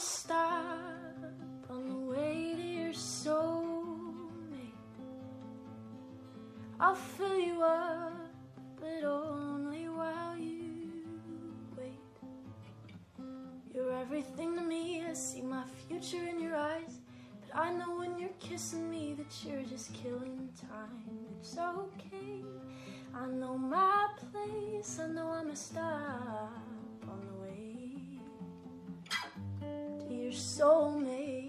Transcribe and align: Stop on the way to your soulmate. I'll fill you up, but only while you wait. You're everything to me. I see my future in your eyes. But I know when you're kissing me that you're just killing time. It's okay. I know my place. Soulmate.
Stop 0.00 0.54
on 1.68 1.88
the 1.88 2.12
way 2.12 2.54
to 2.56 2.62
your 2.62 2.92
soulmate. 2.92 4.22
I'll 6.78 6.94
fill 6.94 7.36
you 7.36 7.60
up, 7.62 8.12
but 8.80 9.02
only 9.02 9.88
while 9.88 10.38
you 10.38 11.02
wait. 11.76 11.98
You're 13.74 13.92
everything 13.92 14.54
to 14.54 14.62
me. 14.62 15.02
I 15.04 15.14
see 15.14 15.42
my 15.42 15.64
future 15.88 16.28
in 16.28 16.38
your 16.38 16.54
eyes. 16.54 17.00
But 17.40 17.58
I 17.58 17.72
know 17.72 17.96
when 17.96 18.16
you're 18.20 18.38
kissing 18.38 18.88
me 18.88 19.14
that 19.14 19.44
you're 19.44 19.64
just 19.64 19.92
killing 19.94 20.48
time. 20.60 21.02
It's 21.40 21.58
okay. 21.58 22.44
I 23.16 23.26
know 23.26 23.58
my 23.58 24.10
place. 24.30 24.57
Soulmate. 30.38 31.47